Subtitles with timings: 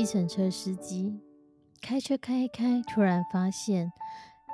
[0.00, 1.20] 计程车司机
[1.82, 3.92] 开车开开，突然发现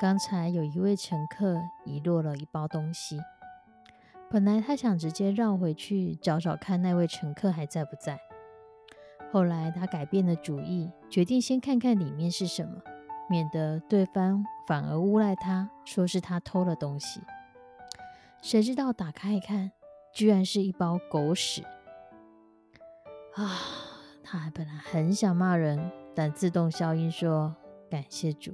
[0.00, 3.20] 刚才有一位乘客遗落了一包东西。
[4.28, 8.18] 本来他想直接绕回去找找看那位乘客还在不在，
[9.30, 12.82] 后来他改变了主意，决定先看看里面是什么，
[13.30, 17.20] 免得对方反而诬赖他说是他偷了东西。
[18.42, 19.70] 谁知道打开一看，
[20.12, 21.62] 居然是一包狗屎
[23.36, 23.85] 啊！
[24.28, 27.54] 他本来很想骂人，但自动消音说
[27.88, 28.52] ：“感谢主，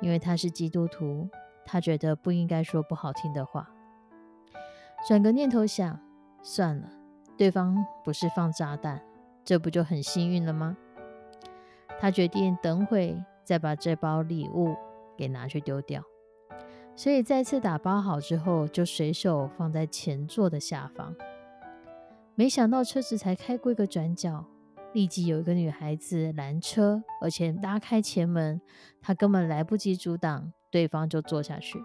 [0.00, 1.28] 因为他是基督徒，
[1.64, 3.70] 他觉得不应该说不好听的话。”
[5.06, 6.00] 转个念头想，
[6.42, 6.90] 算了，
[7.36, 9.00] 对方不是放炸弹，
[9.44, 10.76] 这不就很幸运了吗？
[12.00, 14.74] 他决定等会再把这包礼物
[15.16, 16.02] 给拿去丢掉，
[16.96, 21.14] 所以再次打包好之后，就随手放在前座的下方。
[22.34, 24.44] 没想到车子才开过一个转角。
[24.96, 28.58] 立即有一个女孩子拦车，而且拉开前门，
[29.02, 31.78] 她根本来不及阻挡，对方就坐下去。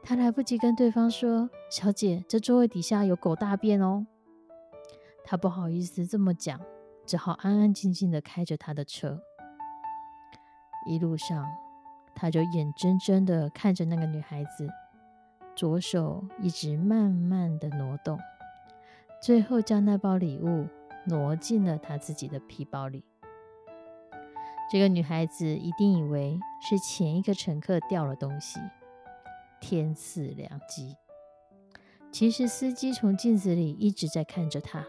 [0.00, 4.06] 她来不及跟对方说：“小姐，这座位底下有狗大便哦。”
[5.26, 6.60] 她不好意思这么讲，
[7.04, 9.20] 只好安安静静的开着她的车。
[10.86, 11.44] 一路上，
[12.14, 14.68] 他就眼睁睁的看着那个女孩子，
[15.56, 18.16] 左手一直慢慢的挪动，
[19.20, 20.68] 最后将那包礼物。
[21.06, 23.04] 挪进了他自己的皮包里。
[24.70, 28.60] 这个女孩子一定以为是前一个乘客掉了东西，
[29.60, 30.94] 天赐良机。
[32.10, 34.84] 其实司机从镜子里一直在看着她，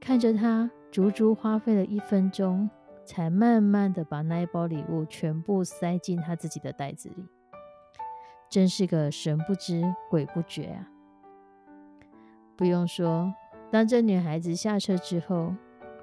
[0.00, 2.68] 看着她，足足花费了一分钟，
[3.04, 7.24] 才慢慢的把那一包礼物全部塞进他自己的袋子里。
[8.48, 10.88] 真是个神不知鬼不觉啊！
[12.56, 13.32] 不用说。
[13.76, 15.54] 当这女孩子下车之后，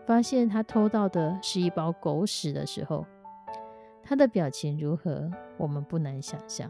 [0.06, 3.03] 发现她偷到的是一包狗屎的时候，
[4.03, 5.31] 她的表情如何？
[5.57, 6.69] 我们不难想象。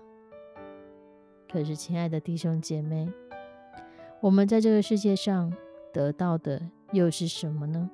[1.52, 3.12] 可是，亲爱的弟兄姐妹，
[4.22, 5.54] 我们在这个世界上
[5.92, 7.90] 得到的又是什么呢？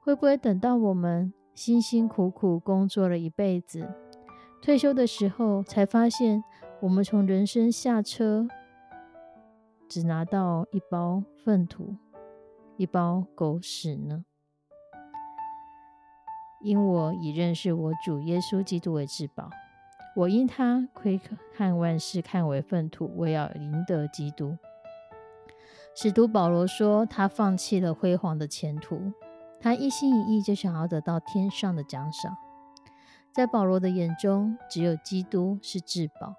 [0.00, 3.86] 会不会等到我们辛辛苦苦工作了一辈子，
[4.62, 6.42] 退休的时候，才发现
[6.80, 8.48] 我们从人生下车？
[9.90, 11.96] 只拿到一包粪土，
[12.76, 14.24] 一包狗屎呢？
[16.62, 19.50] 因我已认识我主耶稣基督为至宝，
[20.14, 21.20] 我因他窥
[21.52, 24.56] 看万事，看为粪土，我要赢得基督。
[25.96, 29.12] 使徒保罗说，他放弃了辉煌的前途，
[29.58, 32.36] 他一心一意就想要得到天上的奖赏。
[33.32, 36.36] 在保罗的眼中，只有基督是至宝，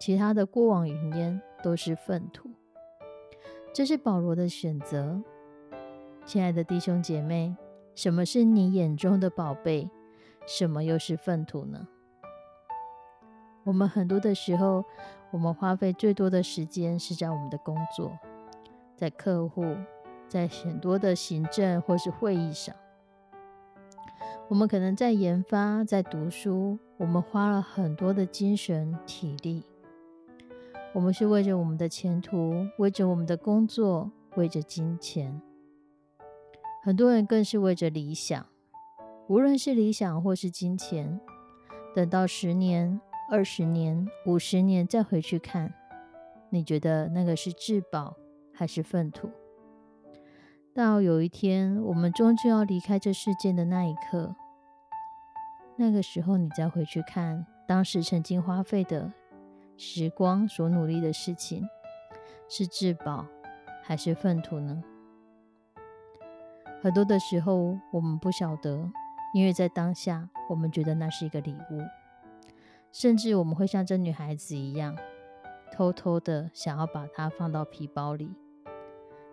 [0.00, 2.48] 其他的过往云烟都是粪土。
[3.74, 5.20] 这是保罗的选择，
[6.24, 7.56] 亲爱的弟兄姐妹，
[7.96, 9.90] 什么是你眼中的宝贝？
[10.46, 11.88] 什么又是粪土呢？
[13.64, 14.84] 我们很多的时候，
[15.32, 18.16] 我们花费最多的时间是在我们的工作，
[18.94, 19.66] 在客户，
[20.28, 22.72] 在很多的行政或是会议上。
[24.46, 29.64] 我们可能在研发，在读书，我们花了很多的精神体力。
[30.94, 35.42] 我们是为着我们的前途，为着我们的工作，为着金钱。
[36.84, 38.46] 很多人更是为着理想，
[39.26, 41.20] 无论是理想或是金钱。
[41.96, 45.74] 等到十年、二十年、五十年再回去看，
[46.50, 48.16] 你觉得那个是至宝
[48.52, 49.28] 还是粪土？
[50.72, 54.36] 到有一天我们终究要离开这世界的那一刻，
[55.76, 59.12] 那个时候你再回去看当时曾经花费的。
[59.76, 61.68] 时光所努力的事情，
[62.48, 63.26] 是至宝
[63.82, 64.82] 还是粪土呢？
[66.80, 68.90] 很多的时候我们不晓得，
[69.32, 71.80] 因为在当下我们觉得那是一个礼物，
[72.92, 74.96] 甚至我们会像这女孩子一样，
[75.72, 78.30] 偷偷的想要把它放到皮包里，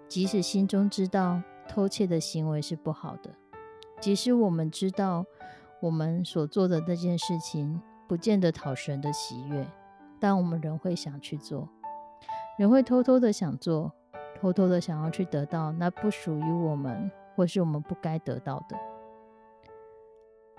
[0.07, 3.31] 即使心中知道偷窃的行为是不好的，
[3.99, 5.25] 即使我们知道
[5.81, 9.67] 我们所做的那件事情不见得讨神的喜悦，
[10.21, 11.67] 但我们仍会想去做，
[12.57, 13.91] 仍会偷偷的想做。
[14.39, 18.75] 偷偷的想要去得到那不属于我们，或是我们不该得到的。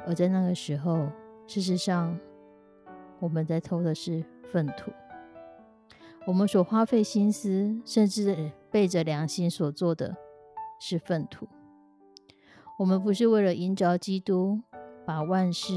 [0.07, 1.09] 而在那个时候，
[1.49, 2.17] 事实上，
[3.19, 4.93] 我们在偷的是粪土。
[6.27, 10.17] 我们所花费心思，甚至背着良心所做的
[10.79, 11.49] 是粪土。
[12.79, 14.61] 我们不是为了迎着基督，
[15.05, 15.75] 把万事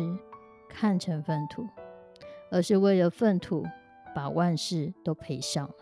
[0.70, 1.68] 看成粪土，
[2.56, 3.66] 而是为了粪土，
[4.16, 5.76] 把万事都赔上了。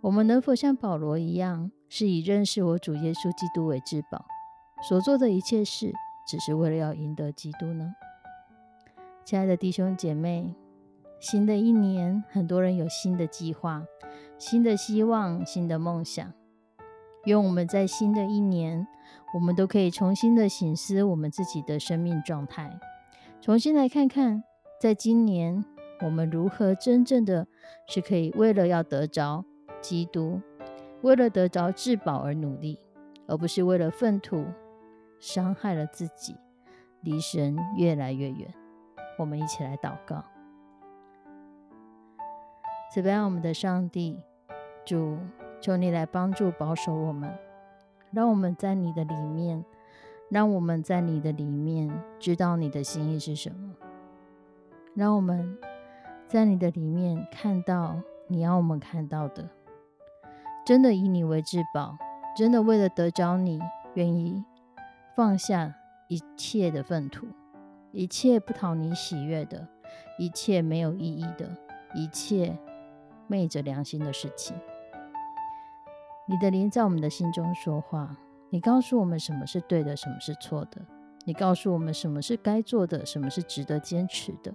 [0.00, 4.24] 我们能否像保罗一样，是以认识我主耶稣基督为至宝，
[4.88, 5.92] 所做的一切事，
[6.28, 7.92] 只是为了要赢得基督呢？
[9.24, 10.54] 亲爱的弟兄姐妹，
[11.18, 13.84] 新的一年，很多人有新的计划、
[14.38, 16.32] 新的希望、新的梦想。
[17.24, 18.86] 愿我们在新的一年，
[19.34, 22.78] 我们都可以重新的醒思我们自己的生命状态，
[23.40, 24.44] 重新来看看，
[24.82, 25.64] 在今年
[26.00, 27.46] 我们如何真正的
[27.86, 29.44] 是可以为了要得着。
[29.80, 30.40] 基督
[31.02, 32.80] 为了得着至宝而努力，
[33.28, 34.44] 而不是为了粪土
[35.20, 36.34] 伤害了自己，
[37.02, 38.52] 离神越来越远。
[39.18, 40.24] 我们一起来祷告：
[42.92, 44.18] 慈悲我们的上帝，
[44.84, 45.16] 主，
[45.60, 47.32] 求你来帮助保守我们，
[48.10, 49.64] 让我们在你的里面，
[50.28, 51.88] 让我们在你的里面
[52.18, 53.76] 知道你的心意是什么，
[54.94, 55.56] 让我们
[56.28, 59.48] 在你的里面看到你要我们看到的。
[60.64, 61.96] 真的以你为至宝，
[62.36, 63.60] 真的为了得着你，
[63.94, 64.44] 愿意
[65.16, 65.74] 放下
[66.08, 67.26] 一切的粪土，
[67.90, 69.66] 一切不讨你喜悦的，
[70.18, 71.56] 一切没有意义的，
[71.94, 72.56] 一切
[73.26, 74.54] 昧着良心的事情。
[76.26, 78.16] 你的灵在我们的心中说话，
[78.50, 80.82] 你告诉我们什么是对的，什么是错的，
[81.24, 84.54] 你告诉我们什么是该做的，什么是值得坚持的。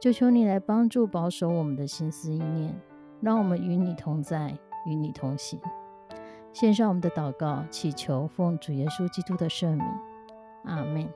[0.00, 2.74] 就求你来帮助保守我们的心思意念，
[3.20, 4.56] 让我们与你同在。
[4.86, 5.60] 与你同行，
[6.54, 9.84] 献上我们的祷告，祈求奉主耶稣基督的圣名，
[10.64, 11.06] 阿门。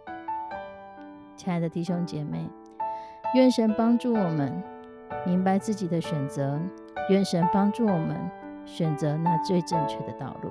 [1.36, 2.46] 亲爱的弟兄姐妹，
[3.34, 4.62] 愿神帮助我们
[5.24, 6.60] 明白自己的选择，
[7.08, 8.18] 愿神帮助我们
[8.66, 10.50] 选择那最正确的道路。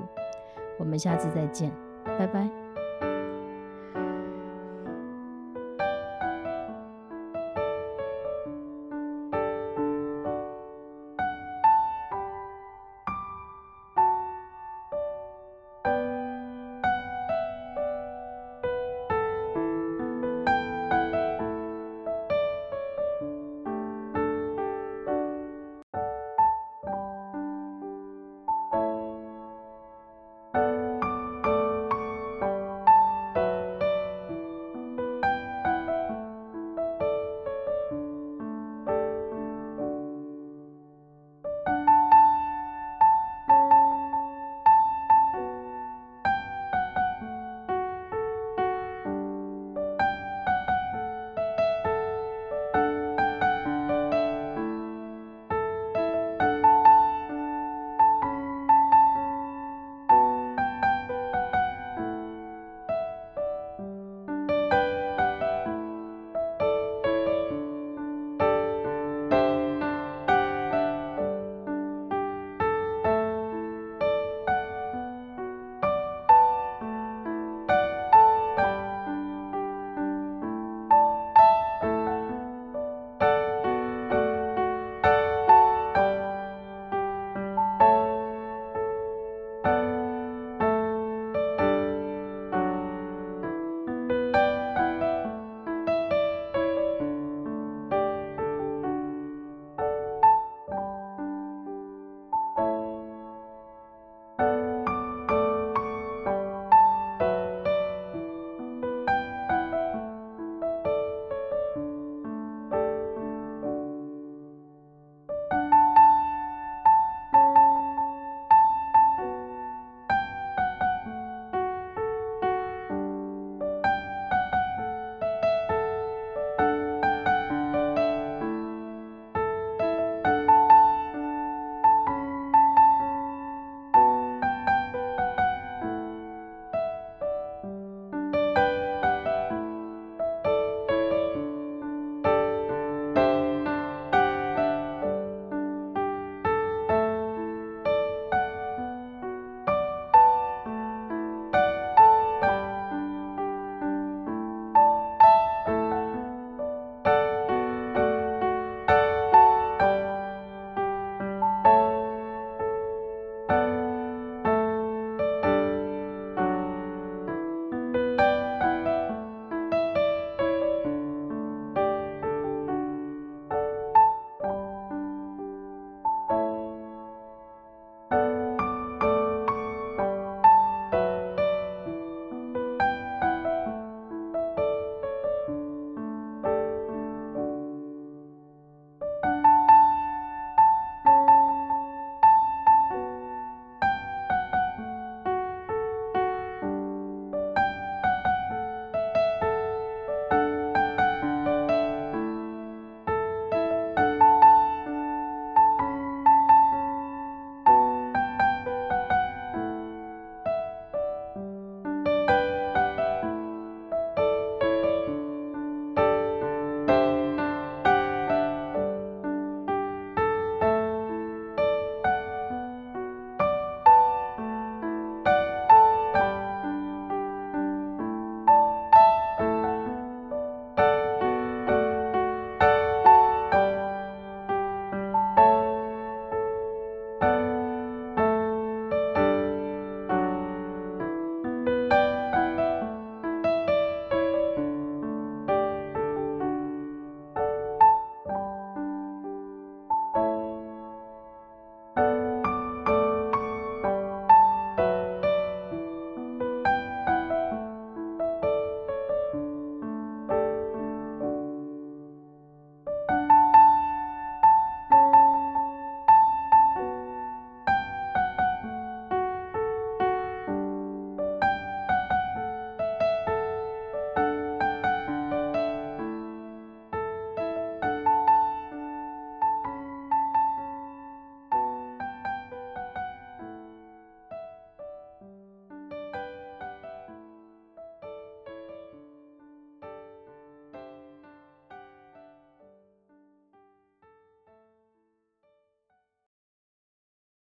[0.80, 1.72] 我们下次再见，
[2.18, 2.60] 拜拜。